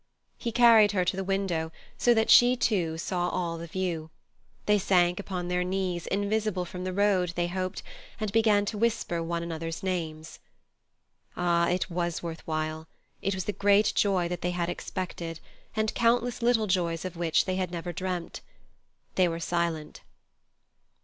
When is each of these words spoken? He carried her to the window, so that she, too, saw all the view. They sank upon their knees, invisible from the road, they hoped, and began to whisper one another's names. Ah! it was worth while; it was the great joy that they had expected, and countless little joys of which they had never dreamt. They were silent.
He 0.39 0.51
carried 0.51 0.93
her 0.93 1.05
to 1.05 1.15
the 1.15 1.23
window, 1.23 1.71
so 1.95 2.15
that 2.15 2.31
she, 2.31 2.55
too, 2.55 2.97
saw 2.97 3.29
all 3.29 3.59
the 3.59 3.67
view. 3.67 4.09
They 4.65 4.79
sank 4.79 5.19
upon 5.19 5.47
their 5.47 5.63
knees, 5.63 6.07
invisible 6.07 6.65
from 6.65 6.85
the 6.85 6.91
road, 6.91 7.33
they 7.35 7.45
hoped, 7.49 7.83
and 8.19 8.31
began 8.31 8.65
to 8.65 8.79
whisper 8.79 9.21
one 9.21 9.43
another's 9.43 9.83
names. 9.83 10.39
Ah! 11.37 11.69
it 11.69 11.91
was 11.91 12.23
worth 12.23 12.41
while; 12.47 12.87
it 13.21 13.35
was 13.35 13.45
the 13.45 13.53
great 13.53 13.91
joy 13.93 14.27
that 14.27 14.41
they 14.41 14.49
had 14.49 14.69
expected, 14.69 15.39
and 15.75 15.93
countless 15.93 16.41
little 16.41 16.65
joys 16.65 17.05
of 17.05 17.15
which 17.15 17.45
they 17.45 17.57
had 17.57 17.69
never 17.69 17.93
dreamt. 17.93 18.41
They 19.13 19.27
were 19.27 19.39
silent. 19.39 20.01